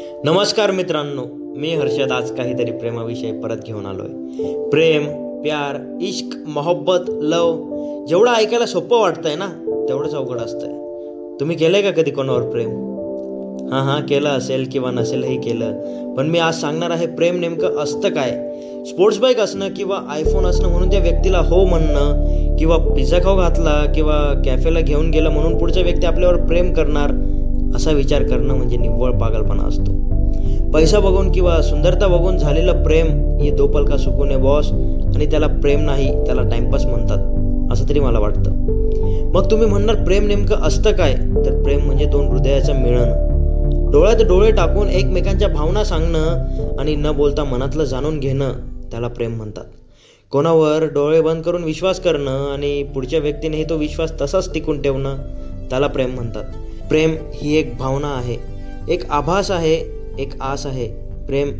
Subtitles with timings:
[0.00, 1.22] नमस्कार मित्रांनो
[1.56, 4.06] मी हर्षद आज काहीतरी प्रेमाविषयी परत घेऊन आलोय.
[4.70, 5.04] प्रेम
[5.42, 7.56] प्यार इश्क मोहब्बत लव
[8.08, 9.46] जेवढं ऐकायला सोपं वाटतंय ना
[9.88, 10.70] तेवढंच अवघड असतंय.
[11.40, 12.68] तुम्ही केलंय का कधी कोणावर प्रेम?
[13.72, 18.08] हां हां केलं असेल किंवा नसेलही केलं पण मी आज सांगणार आहे प्रेम नेमकं असतं
[18.08, 18.30] काय?
[18.86, 23.92] स्पोर्ट्स बाईक असणं किंवा आयफोन असणं म्हणून त्या व्यक्तीला हो म्हणणं किंवा पिझ्झा खाऊ घातला
[23.94, 27.10] किंवा कॅफेला घेऊन गेलं म्हणून पुढचा व्यक्ती आपल्यावर प्रेम करणार
[27.74, 30.08] असा विचार करणं म्हणजे निव्वळ पागलपणा असतो.
[30.70, 33.06] पैसा बघून किंवा सुंदरता बघून झालेलं प्रेम
[33.40, 34.72] हे दोपल का सुकून आहे बॉस
[35.16, 37.18] आणि त्याला प्रेम नाही त्याला टाइमपास म्हणतात
[37.72, 38.50] असं तरी मला वाटतं.
[39.34, 41.14] मग तुम्ही म्हणणार प्रेम नेमकं असतं काय?
[41.14, 43.28] तर प्रेम म्हणजे दोन हृदयाचं मिळणं.
[43.92, 46.42] डोळ्यात डोळे टाकून एकमेकांच्या भावना सांगणं
[46.78, 48.52] आणि न बोलता मनातलं जाणून घेणं
[48.90, 49.64] त्याला प्रेम म्हणतात.
[50.30, 55.16] कोणावर डोळे बंद करून विश्वास करणं आणि पुढच्या व्यक्तीनेही तो विश्वास तसाच टिकून ठेवणं
[55.70, 56.44] त्याला प्रेम म्हणतात.
[56.88, 58.36] प्रेम ही एक भावना आहे.
[58.88, 59.74] एक आभास आहे
[60.18, 60.86] एक आस आहे.
[61.26, 61.52] प्रेम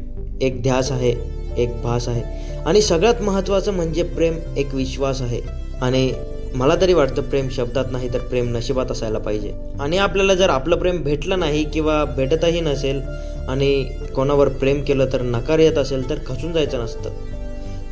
[0.43, 1.15] एक ध्यास आहे
[1.63, 2.23] एक भास आहे.
[2.67, 5.41] आणि सगळ्यात महत्त्वाचं म्हणजे प्रेम एक विश्वास आहे.
[5.83, 6.13] आणि
[6.55, 9.53] मला तरी वाटतं प्रेम शब्दात नाही तर प्रेम नशिबात असायला पाहिजे.
[9.81, 13.01] आणि आपल्याला जर आपलं प्रेम भेटलं नाही किंवा भेटतही नसेल
[13.49, 17.11] आणि कोणावर प्रेम केलं तर नकार येत असेल तर खचून जायचं नसतं.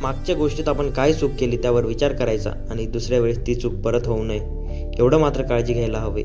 [0.01, 4.07] मागच्या गोष्टीत आपण काय चूक केली त्यावर विचार करायचा आणि दुसऱ्या वेळेस ती चूक परत
[4.07, 4.56] होऊ नये.
[4.99, 6.23] एवढं मात्र काळजी घ्यायला हवे.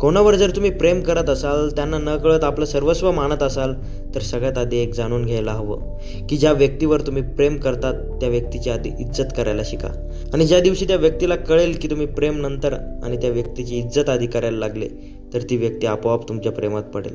[0.00, 3.74] कोणावर जर तुम्ही प्रेम करत असाल त्यांना न कळत आपलं सर्वस्व मानत असाल
[4.14, 8.70] तर सगळ्यात आधी एक जाणून घ्यायला हवं की ज्या व्यक्तीवर तुम्ही प्रेम करतात त्या व्यक्तीची
[8.70, 9.88] आधी इज्जत करायला शिका.
[10.32, 12.72] आणि ज्या दिवशी त्या व्यक्तीला कळेल की तुम्ही प्रेम नंतर
[13.04, 14.88] आणि त्या व्यक्तीची इज्जत आधी करायला लागले
[15.34, 17.14] तर ती व्यक्ती आपोआप तुमच्या प्रेमात पडेल.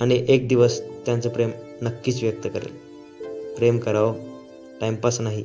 [0.00, 1.50] आणि एक दिवस त्यांचं प्रेम
[1.82, 2.92] नक्कीच व्यक्त करेल.
[3.58, 4.14] प्रेम करावं
[4.80, 5.44] टाइमपास नाही.